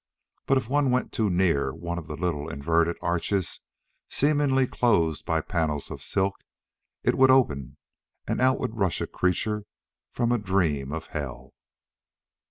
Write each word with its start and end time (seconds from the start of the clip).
But 0.47 0.57
if 0.57 0.67
one 0.67 0.89
went 0.89 1.11
too 1.11 1.29
near 1.29 1.71
one 1.71 1.99
of 1.99 2.07
the 2.07 2.15
little 2.15 2.49
inverted 2.49 2.97
arches 3.03 3.59
seemingly 4.09 4.65
closed 4.65 5.27
by 5.27 5.41
panels 5.41 5.91
of 5.91 6.01
silk 6.01 6.39
it 7.03 7.15
would 7.19 7.29
open 7.29 7.77
and 8.25 8.41
out 8.41 8.59
would 8.59 8.75
rush 8.75 8.99
a 8.99 9.05
creature 9.05 9.65
from 10.11 10.31
a 10.31 10.39
dream 10.39 10.91
of 10.91 11.05
hell. 11.13 11.53